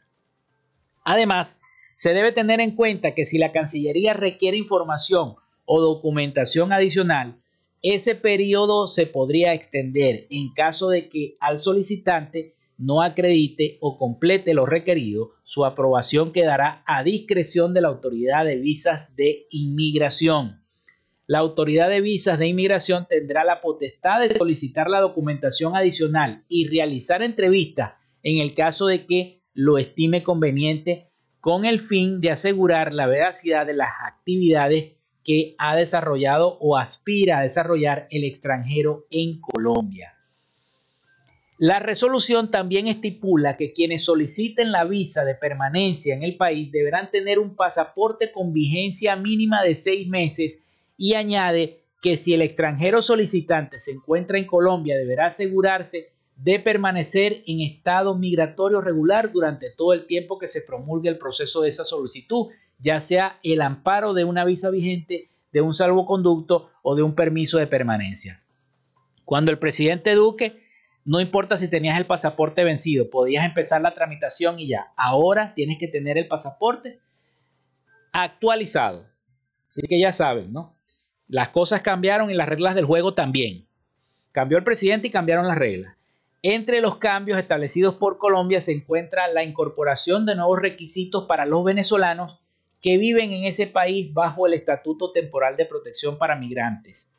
[1.04, 1.60] Además,
[1.94, 7.40] se debe tener en cuenta que si la Cancillería requiere información o documentación adicional,
[7.82, 14.52] ese periodo se podría extender en caso de que al solicitante no acredite o complete
[14.52, 20.65] lo requerido, su aprobación quedará a discreción de la autoridad de visas de inmigración.
[21.28, 26.68] La autoridad de visas de inmigración tendrá la potestad de solicitar la documentación adicional y
[26.68, 31.10] realizar entrevistas en el caso de que lo estime conveniente
[31.40, 34.92] con el fin de asegurar la veracidad de las actividades
[35.24, 40.12] que ha desarrollado o aspira a desarrollar el extranjero en Colombia.
[41.58, 47.10] La resolución también estipula que quienes soliciten la visa de permanencia en el país deberán
[47.10, 50.65] tener un pasaporte con vigencia mínima de seis meses
[50.96, 57.42] y añade que si el extranjero solicitante se encuentra en Colombia deberá asegurarse de permanecer
[57.46, 61.84] en estado migratorio regular durante todo el tiempo que se promulgue el proceso de esa
[61.84, 67.14] solicitud, ya sea el amparo de una visa vigente, de un salvoconducto o de un
[67.14, 68.42] permiso de permanencia.
[69.24, 70.60] Cuando el presidente Duque,
[71.06, 74.92] no importa si tenías el pasaporte vencido, podías empezar la tramitación y ya.
[74.96, 77.00] Ahora tienes que tener el pasaporte
[78.12, 79.06] actualizado.
[79.70, 80.75] Así que ya saben, ¿no?
[81.28, 83.66] Las cosas cambiaron y las reglas del juego también.
[84.32, 85.96] Cambió el presidente y cambiaron las reglas.
[86.42, 91.64] Entre los cambios establecidos por Colombia se encuentra la incorporación de nuevos requisitos para los
[91.64, 92.40] venezolanos
[92.80, 97.10] que viven en ese país bajo el Estatuto Temporal de Protección para Migrantes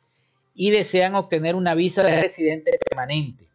[0.54, 3.48] y desean obtener una visa de residente permanente.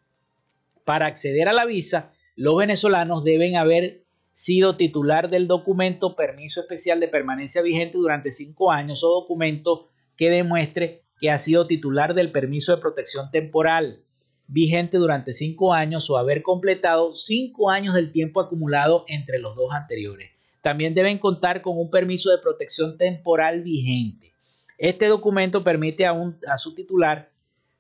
[0.86, 6.99] Para acceder a la visa, los venezolanos deben haber sido titular del documento Permiso Especial
[6.99, 12.32] de Permanencia vigente durante cinco años o documento que demuestre que ha sido titular del
[12.32, 14.03] permiso de protección temporal
[14.47, 19.74] vigente durante cinco años o haber completado cinco años del tiempo acumulado entre los dos
[19.74, 20.32] anteriores.
[20.61, 24.34] También deben contar con un permiso de protección temporal vigente.
[24.78, 26.14] Este documento permite a,
[26.47, 27.32] a su titular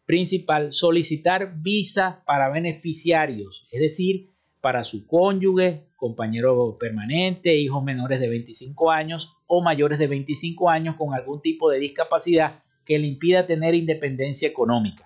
[0.05, 4.32] principal solicitar visa para beneficiarios, es decir,
[4.63, 10.95] para su cónyuge, compañero permanente, hijos menores de 25 años o mayores de 25 años
[10.95, 15.03] con algún tipo de discapacidad que le impida tener independencia económica.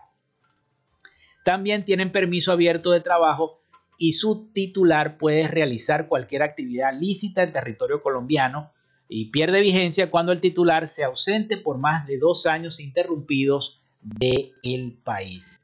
[1.44, 3.60] También tienen permiso abierto de trabajo
[3.98, 8.70] y su titular puede realizar cualquier actividad lícita en territorio colombiano
[9.10, 15.00] y pierde vigencia cuando el titular se ausente por más de dos años interrumpidos del
[15.04, 15.60] país.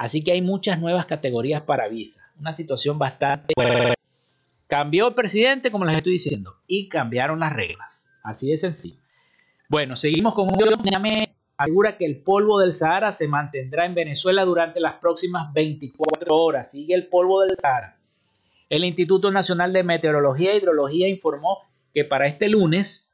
[0.00, 2.32] Así que hay muchas nuevas categorías para visa.
[2.38, 3.52] Una situación bastante...
[4.66, 8.08] Cambió el presidente, como les estoy diciendo, y cambiaron las reglas.
[8.22, 8.98] Así de sencillo.
[9.68, 10.56] Bueno, seguimos con un
[11.54, 16.70] asegura que el polvo del Sahara se mantendrá en Venezuela durante las próximas 24 horas.
[16.70, 17.98] Sigue el polvo del Sahara.
[18.70, 21.58] El Instituto Nacional de Meteorología e Hidrología informó
[21.92, 23.06] que para este lunes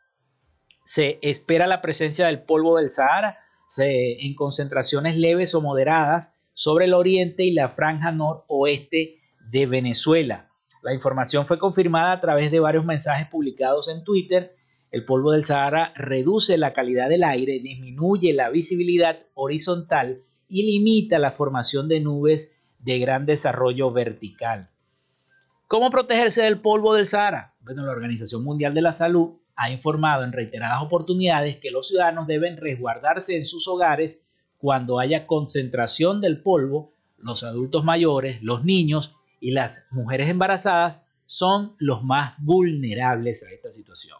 [0.84, 3.40] se espera la presencia del polvo del Sahara
[3.76, 10.50] en concentraciones leves o moderadas sobre el oriente y la franja noroeste de Venezuela.
[10.82, 14.56] La información fue confirmada a través de varios mensajes publicados en Twitter
[14.96, 21.18] el polvo del Sahara reduce la calidad del aire, disminuye la visibilidad horizontal y limita
[21.18, 24.70] la formación de nubes de gran desarrollo vertical.
[25.66, 27.56] ¿Cómo protegerse del polvo del Sahara?
[27.60, 32.26] Bueno, la Organización Mundial de la Salud ha informado en reiteradas oportunidades que los ciudadanos
[32.26, 34.25] deben resguardarse en sus hogares
[34.60, 36.92] cuando haya concentración del polvo.
[37.18, 43.72] Los adultos mayores, los niños y las mujeres embarazadas son los más vulnerables a esta
[43.72, 44.18] situación.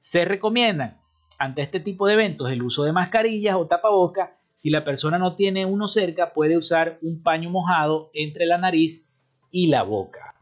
[0.00, 0.98] Se recomiendan
[1.38, 4.30] ante este tipo de eventos el uso de mascarillas o tapabocas.
[4.54, 9.10] Si la persona no tiene uno cerca, puede usar un paño mojado entre la nariz
[9.50, 10.34] y la boca.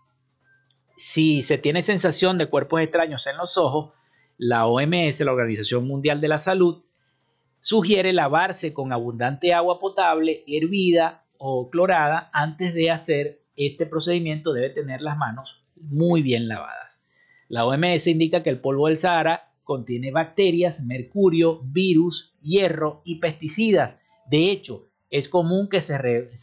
[0.97, 3.93] Si se tiene sensación de cuerpos extraños en los ojos,
[4.39, 6.85] la OMS, la Organización Mundial de la Salud,
[7.65, 14.69] sugiere lavarse con abundante agua potable, hervida o clorada antes de hacer este procedimiento debe
[14.69, 17.03] tener las manos muy bien lavadas.
[17.49, 24.03] La OMS indica que el polvo del Sahara contiene bacterias, mercurio, virus, hierro y pesticidas.
[24.27, 25.97] De hecho, es común que se,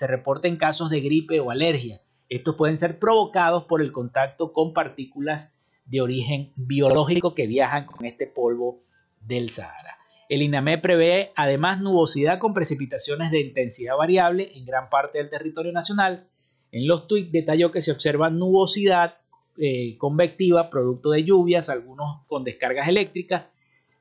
[0.07, 2.01] reporten casos de gripe o alergia.
[2.29, 5.55] Estos pueden ser provocados por el contacto con partículas
[5.85, 8.81] de origen biológico que viajan con este polvo
[9.19, 10.00] del Sahara.
[10.31, 15.73] El INAME prevé además nubosidad con precipitaciones de intensidad variable en gran parte del territorio
[15.73, 16.29] nacional.
[16.71, 19.17] En los tweets detalló que se observa nubosidad
[19.57, 23.53] eh, convectiva producto de lluvias, algunos con descargas eléctricas,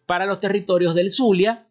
[0.06, 1.66] para los territorios del Zulia,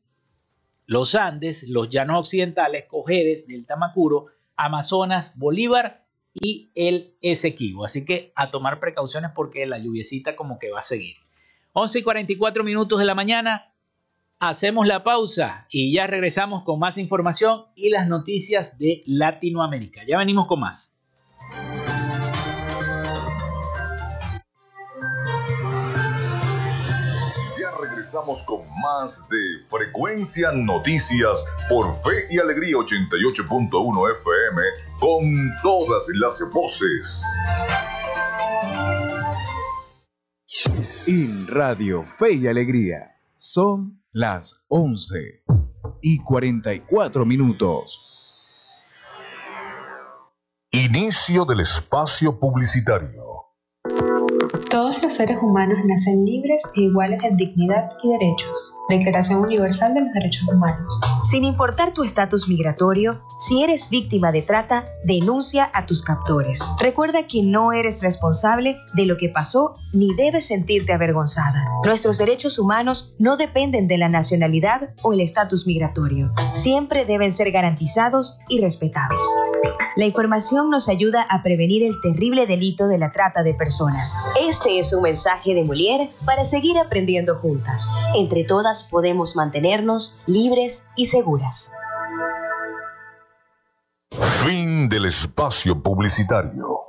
[0.88, 4.26] los Andes, los llanos occidentales, Cojedes, del Tamacuro,
[4.57, 6.03] Amazonas, Bolívar
[6.34, 7.86] y el Esequibo.
[7.86, 11.16] Así que a tomar precauciones porque la lluviecita como que va a seguir.
[11.72, 13.68] 11 y 44 minutos de la mañana,
[14.39, 20.01] hacemos la pausa y ya regresamos con más información y las noticias de Latinoamérica.
[20.07, 20.97] Ya venimos con más.
[27.59, 34.61] Ya regresamos con más de Frecuencia Noticias por Fe y Alegría 88.1 FM
[34.99, 35.23] con
[35.61, 37.25] todas las voces.
[41.07, 45.43] En Radio Fe y Alegría son las 11
[46.01, 48.05] y 44 minutos.
[50.72, 53.28] Inicio del espacio publicitario.
[54.70, 58.76] Todos los seres humanos nacen libres e iguales en dignidad y derechos.
[58.88, 60.99] Declaración Universal de los Derechos Humanos.
[61.24, 66.63] Sin importar tu estatus migratorio, si eres víctima de trata, denuncia a tus captores.
[66.80, 71.65] Recuerda que no eres responsable de lo que pasó ni debes sentirte avergonzada.
[71.84, 76.32] Nuestros derechos humanos no dependen de la nacionalidad o el estatus migratorio.
[76.53, 79.20] Siempre deben ser garantizados y respetados.
[79.95, 84.13] La información nos ayuda a prevenir el terrible delito de la trata de personas.
[84.60, 87.89] Este es un mensaje de Molière para seguir aprendiendo juntas.
[88.14, 91.72] Entre todas podemos mantenernos libres y seguras.
[94.12, 96.88] Fin del espacio publicitario.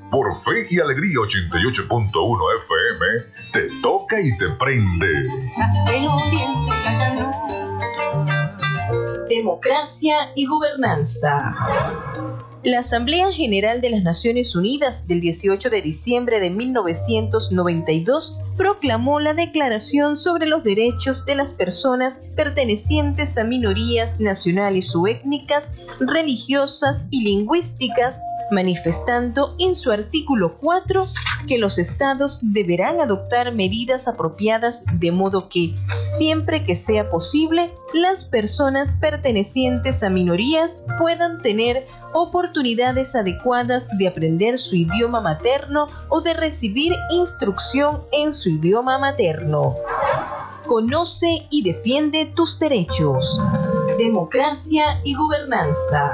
[0.11, 3.05] por Fe y Alegría 88.1 FM,
[3.53, 5.23] te toca y te prende.
[9.29, 11.55] Democracia y gobernanza.
[12.63, 19.33] La Asamblea General de las Naciones Unidas del 18 de diciembre de 1992 proclamó la
[19.33, 27.23] Declaración sobre los Derechos de las Personas pertenecientes a minorías nacionales o étnicas, religiosas y
[27.23, 28.21] lingüísticas,
[28.51, 31.07] manifestando en su artículo 4
[31.47, 38.25] que los estados deberán adoptar medidas apropiadas de modo que, siempre que sea posible, las
[38.25, 46.33] personas pertenecientes a minorías puedan tener oportunidades adecuadas de aprender su idioma materno o de
[46.33, 49.75] recibir instrucción en su idioma materno.
[50.67, 53.41] Conoce y defiende tus derechos.
[53.97, 56.13] Democracia y gobernanza.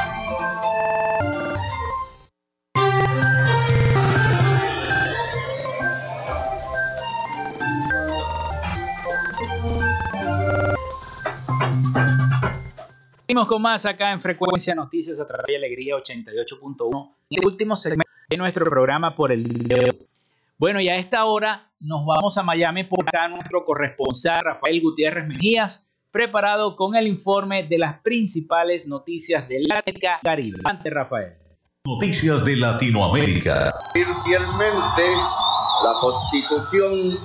[13.31, 17.15] Seguimos con más acá en Frecuencia Noticias a través de Alegría 88.1.
[17.29, 20.07] El último segmento de nuestro programa por el día de hoy.
[20.57, 25.25] Bueno, y a esta hora nos vamos a Miami por acá nuestro corresponsal Rafael Gutiérrez
[25.29, 30.59] Mejías, preparado con el informe de las principales noticias del África Caribe.
[30.65, 31.37] Ante Rafael.
[31.85, 33.73] Noticias de Latinoamérica.
[33.93, 35.03] Fielmente
[35.85, 37.17] la Constitución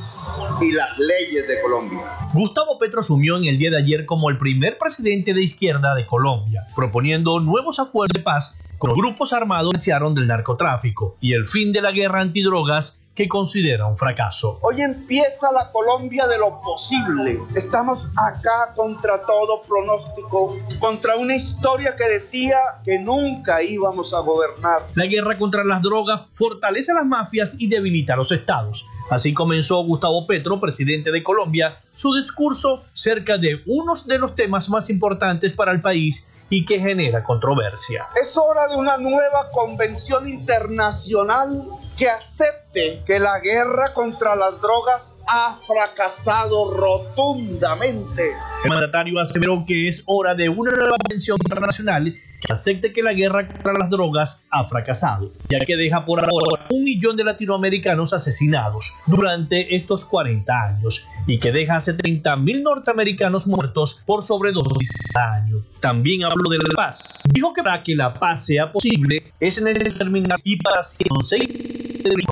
[0.61, 2.01] y las leyes de Colombia.
[2.33, 6.07] Gustavo Petro asumió en el día de ayer como el primer presidente de izquierda de
[6.07, 11.73] Colombia, proponiendo nuevos acuerdos de paz con grupos armados que del narcotráfico y el fin
[11.73, 14.59] de la guerra antidrogas que considera un fracaso.
[14.61, 17.41] Hoy empieza la Colombia de lo posible.
[17.57, 24.79] Estamos acá contra todo pronóstico, contra una historia que decía que nunca íbamos a gobernar.
[24.95, 28.87] La guerra contra las drogas fortalece a las mafias y debilita a los estados.
[29.11, 34.69] Así comenzó Gustavo Petro, presidente de Colombia, su discurso cerca de unos de los temas
[34.69, 38.07] más importantes para el país y que genera controversia.
[38.21, 41.63] Es hora de una nueva convención internacional
[41.97, 42.66] que acepte
[43.07, 48.23] que la guerra contra las drogas ha fracasado rotundamente.
[48.65, 53.15] El mandatario aseveró que es hora de una nueva convención internacional que acepte que la
[53.15, 58.13] guerra contra las drogas ha fracasado, ya que deja por ahora un millón de latinoamericanos
[58.13, 65.17] asesinados durante estos 40 años y que deja a 70 mil norteamericanos muertos por sobredosis
[65.17, 65.59] año.
[65.81, 67.25] También habló de la paz.
[67.33, 70.83] Dijo que para que la paz sea posible es necesario terminar y para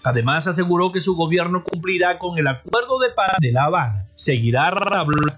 [0.05, 4.07] Además aseguró que su gobierno cumplirá con el acuerdo de paz de La Habana.
[4.15, 4.73] Seguirá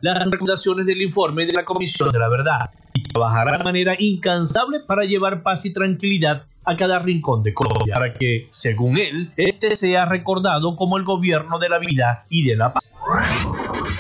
[0.01, 4.81] las recomendaciones del informe de la Comisión de la Verdad y trabajará de manera incansable
[4.81, 9.77] para llevar paz y tranquilidad a cada rincón de Colombia, para que, según él, este
[9.77, 12.93] sea recordado como el gobierno de la vida y de la paz.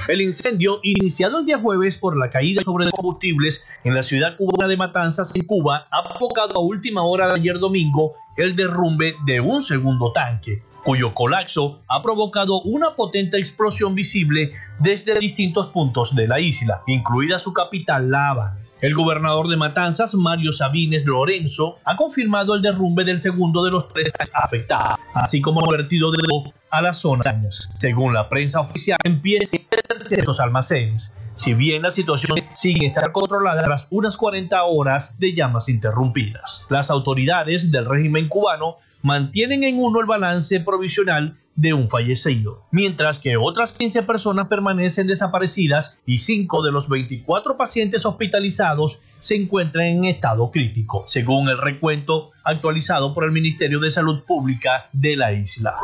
[0.08, 4.66] El incendio, iniciado el día jueves por la caída sobre combustibles en la ciudad cubana
[4.66, 9.40] de Matanzas, en Cuba, ha provocado a última hora de ayer domingo el derrumbe de
[9.40, 16.28] un segundo tanque, cuyo colapso ha provocado una potente explosión visible desde distintos puntos de
[16.28, 18.62] la isla, incluida su capital, La Habana.
[18.80, 23.88] El gobernador de Matanzas, Mario Sabines Lorenzo, ha confirmado el derrumbe del segundo de los
[23.88, 26.18] tres afectados, así como ha vertido de
[26.70, 27.68] a las zonas.
[27.78, 29.66] Según la prensa oficial, empiezan
[30.06, 31.20] ciertos almacenes.
[31.34, 36.90] Si bien la situación sigue estar controlada tras unas 40 horas de llamas interrumpidas, las
[36.90, 38.76] autoridades del régimen cubano
[39.06, 45.06] mantienen en uno el balance provisional de un fallecido, mientras que otras 15 personas permanecen
[45.06, 51.56] desaparecidas y 5 de los 24 pacientes hospitalizados se encuentran en estado crítico, según el
[51.56, 55.76] recuento actualizado por el Ministerio de Salud Pública de la isla.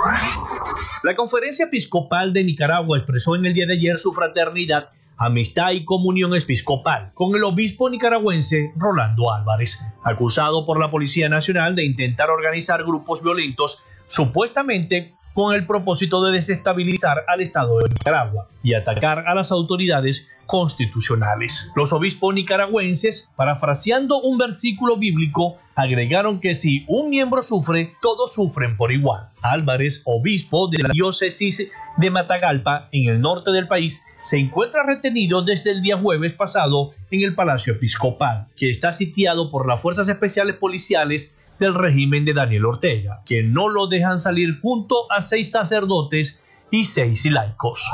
[1.05, 5.85] La Conferencia Episcopal de Nicaragua expresó en el día de ayer su fraternidad amistad y
[5.85, 12.31] comunión episcopal con el obispo nicaragüense Rolando Álvarez, acusado por la Policía Nacional de intentar
[12.31, 19.25] organizar grupos violentos supuestamente con el propósito de desestabilizar al Estado de Nicaragua y atacar
[19.27, 21.73] a las autoridades constitucionales.
[21.75, 28.77] Los obispos nicaragüenses, parafraseando un versículo bíblico, agregaron que si un miembro sufre, todos sufren
[28.77, 29.31] por igual.
[29.41, 35.43] Álvarez, obispo de la diócesis de Matagalpa, en el norte del país, se encuentra retenido
[35.43, 40.09] desde el día jueves pasado en el Palacio Episcopal, que está sitiado por las Fuerzas
[40.09, 45.51] Especiales Policiales del régimen de Daniel Ortega, que no lo dejan salir junto a seis
[45.51, 47.91] sacerdotes y seis laicos.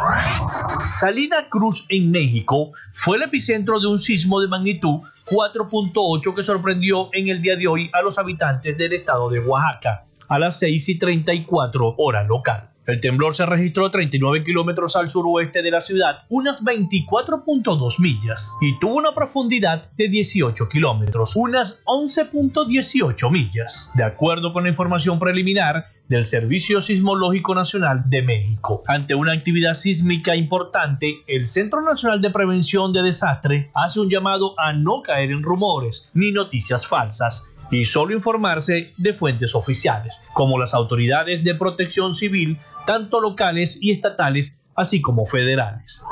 [1.01, 5.01] Salina Cruz en México fue el epicentro de un sismo de magnitud
[5.31, 10.05] 4.8 que sorprendió en el día de hoy a los habitantes del estado de Oaxaca
[10.29, 12.71] a las 6 y 34 hora local.
[12.89, 18.79] El temblor se registró 39 kilómetros al suroeste de la ciudad, unas 24.2 millas, y
[18.79, 25.85] tuvo una profundidad de 18 kilómetros, unas 11.18 millas, de acuerdo con la información preliminar
[26.09, 28.83] del Servicio Sismológico Nacional de México.
[28.87, 34.59] Ante una actividad sísmica importante, el Centro Nacional de Prevención de Desastre hace un llamado
[34.59, 40.59] a no caer en rumores ni noticias falsas y solo informarse de fuentes oficiales, como
[40.59, 42.59] las autoridades de protección civil
[42.89, 46.07] tanto locales y estatales, así como federales.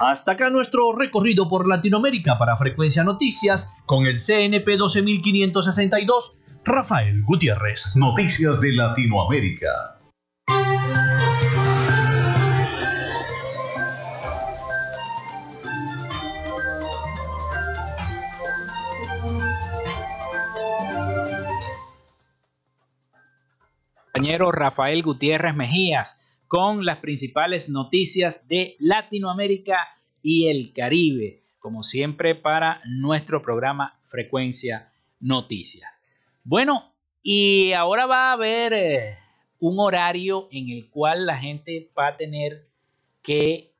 [0.00, 7.94] Hasta acá nuestro recorrido por Latinoamérica para Frecuencia Noticias con el CNP 12562, Rafael Gutiérrez.
[7.94, 9.95] Noticias de Latinoamérica.
[24.34, 29.78] Rafael Gutiérrez Mejías con las principales noticias de Latinoamérica
[30.20, 35.88] y el Caribe, como siempre para nuestro programa Frecuencia Noticias.
[36.42, 39.18] Bueno, y ahora va a haber eh,
[39.60, 42.68] un horario en el cual la gente va a tener
[43.22, 43.74] que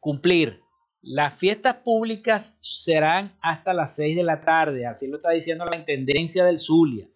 [0.00, 0.60] cumplir.
[1.02, 5.76] Las fiestas públicas serán hasta las 6 de la tarde, así lo está diciendo la
[5.76, 7.06] Intendencia del Zulia.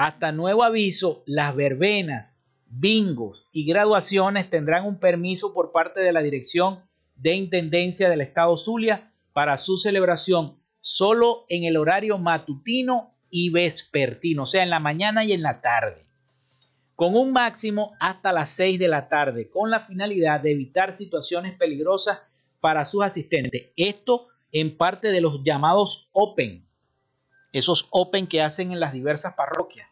[0.00, 6.22] Hasta nuevo aviso, las verbenas bingos y graduaciones tendrán un permiso por parte de la
[6.22, 6.80] Dirección
[7.16, 14.44] de Intendencia del Estado Zulia para su celebración solo en el horario matutino y vespertino,
[14.44, 16.06] o sea, en la mañana y en la tarde,
[16.96, 21.58] con un máximo hasta las 6 de la tarde, con la finalidad de evitar situaciones
[21.58, 22.20] peligrosas
[22.60, 23.68] para sus asistentes.
[23.76, 26.66] Esto en parte de los llamados Open,
[27.52, 29.89] esos Open que hacen en las diversas parroquias.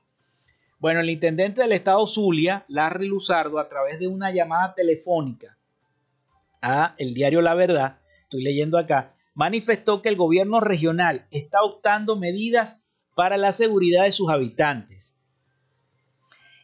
[0.79, 5.59] Bueno, el intendente del estado Zulia, Larry Luzardo, a través de una llamada telefónica
[6.63, 12.15] a el diario La Verdad, estoy leyendo acá, manifestó que el gobierno regional está optando
[12.17, 12.85] medidas
[13.17, 15.19] para la seguridad de sus habitantes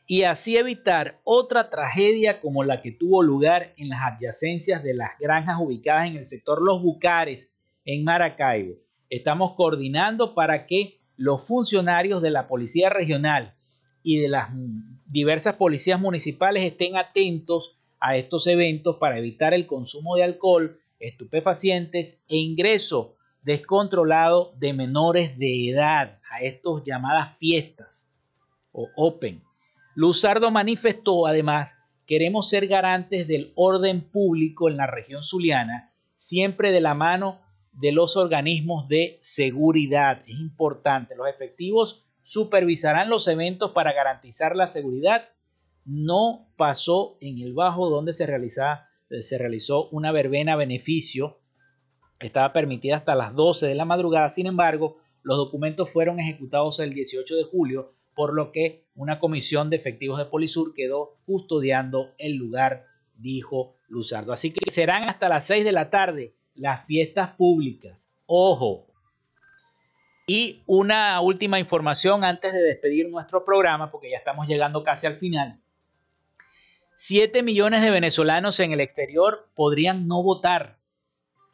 [0.06, 5.10] y así evitar otra tragedia como la que tuvo lugar en las adyacencias de las
[5.18, 7.52] granjas ubicadas en el sector Los Bucares,
[7.84, 8.76] en Maracaibo.
[9.08, 13.53] Estamos coordinando para que los funcionarios de la Policía Regional
[14.04, 14.50] y de las
[15.06, 22.22] diversas policías municipales estén atentos a estos eventos para evitar el consumo de alcohol, estupefacientes
[22.28, 28.10] e ingreso descontrolado de menores de edad a estas llamadas fiestas
[28.72, 29.42] o open.
[29.94, 36.80] Luzardo manifestó además, queremos ser garantes del orden público en la región zuliana, siempre de
[36.80, 37.40] la mano
[37.72, 40.22] de los organismos de seguridad.
[40.26, 45.28] Es importante, los efectivos supervisarán los eventos para garantizar la seguridad.
[45.84, 48.26] No pasó en el Bajo donde se,
[49.22, 51.38] se realizó una verbena beneficio.
[52.18, 54.28] Estaba permitida hasta las 12 de la madrugada.
[54.30, 59.70] Sin embargo, los documentos fueron ejecutados el 18 de julio, por lo que una comisión
[59.70, 64.32] de efectivos de Polisur quedó custodiando el lugar, dijo Luzardo.
[64.32, 68.08] Así que serán hasta las 6 de la tarde las fiestas públicas.
[68.26, 68.86] Ojo,
[70.26, 75.16] y una última información antes de despedir nuestro programa, porque ya estamos llegando casi al
[75.16, 75.60] final.
[76.96, 80.78] Siete millones de venezolanos en el exterior podrían no votar.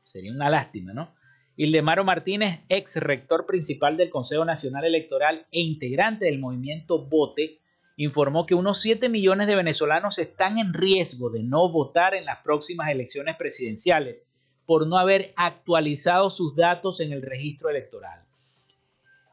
[0.05, 1.15] Sería una lástima, ¿no?
[1.57, 7.61] Ildemaro Martínez, ex rector principal del Consejo Nacional Electoral e integrante del movimiento Vote,
[7.97, 12.39] informó que unos 7 millones de venezolanos están en riesgo de no votar en las
[12.39, 14.25] próximas elecciones presidenciales
[14.65, 18.30] por no haber actualizado sus datos en el registro electoral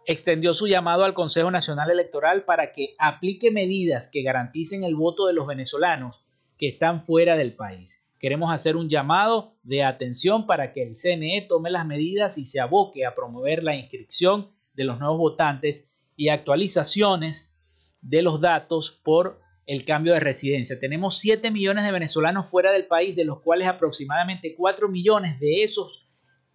[0.08, 5.28] extendió su llamado al Consejo Nacional Electoral para que aplique medidas que garanticen el voto
[5.28, 6.24] de los venezolanos
[6.58, 8.08] que están fuera del país.
[8.18, 12.62] Queremos hacer un llamado de atención para que el CNE tome las medidas y se
[12.62, 17.54] aboque a promover la inscripción de los nuevos votantes y actualizaciones
[18.02, 20.80] de los datos por el cambio de residencia.
[20.80, 25.64] Tenemos 7 millones de venezolanos fuera del país, de los cuales aproximadamente 4 millones de
[25.64, 26.07] esos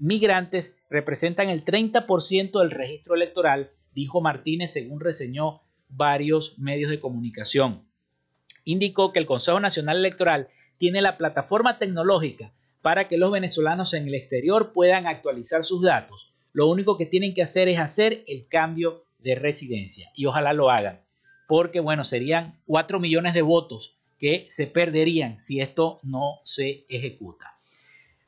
[0.02, 7.86] migrantes representan el 30% del registro electoral, dijo Martínez según reseñó varios medios de comunicación.
[8.64, 14.08] Indicó que el Consejo Nacional Electoral tiene la plataforma tecnológica para que los venezolanos en
[14.08, 16.34] el exterior puedan actualizar sus datos.
[16.52, 20.68] Lo único que tienen que hacer es hacer el cambio de residencia y ojalá lo
[20.68, 21.00] hagan,
[21.46, 27.51] porque bueno, serían 4 millones de votos que se perderían si esto no se ejecuta.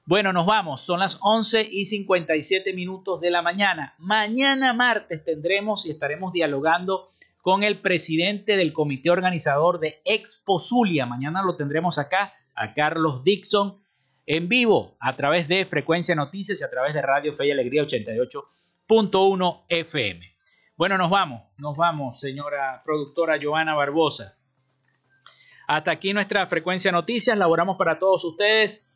[0.06, 0.82] Bueno, nos vamos.
[0.82, 3.94] Son las 11 y 57 minutos de la mañana.
[3.96, 7.08] Mañana martes tendremos y estaremos dialogando
[7.40, 11.06] con el presidente del comité organizador de Expo Zulia.
[11.06, 13.78] Mañana lo tendremos acá, a Carlos Dixon,
[14.26, 17.82] en vivo a través de Frecuencia Noticias y a través de Radio Fe y Alegría
[17.82, 20.34] 88.1 FM.
[20.76, 24.36] Bueno, nos vamos, nos vamos, señora productora Joana Barbosa.
[25.66, 27.38] Hasta aquí nuestra Frecuencia Noticias.
[27.38, 28.93] Laboramos para todos ustedes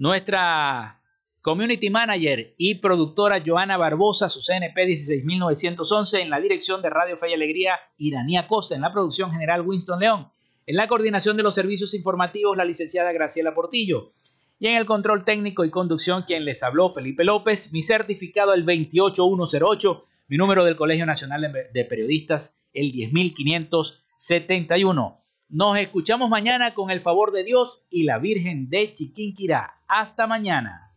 [0.00, 1.00] nuestra
[1.42, 7.28] community manager y productora Joana Barbosa, su CNP 16911, en la dirección de Radio Fe
[7.30, 10.28] y Alegría, Iranía Costa, en la producción general Winston León,
[10.66, 14.12] en la coordinación de los servicios informativos, la licenciada Graciela Portillo,
[14.58, 18.64] y en el control técnico y conducción, quien les habló, Felipe López, mi certificado el
[18.64, 25.20] 28108, mi número del Colegio Nacional de Periodistas el 10571.
[25.52, 29.82] Nos escuchamos mañana con el favor de Dios y la Virgen de Chiquinquirá.
[29.88, 30.94] Hasta mañana.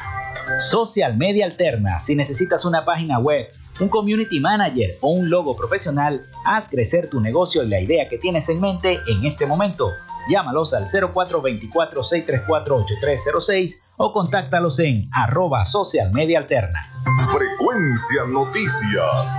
[0.69, 2.01] Social Media Alterna.
[2.01, 3.47] Si necesitas una página web,
[3.79, 8.17] un community manager o un logo profesional, haz crecer tu negocio y la idea que
[8.17, 9.87] tienes en mente en este momento
[10.27, 16.81] Llámalos al 0424-634-8306 o contáctalos en arroba social media alterna.
[17.31, 19.37] Frecuencia Noticias.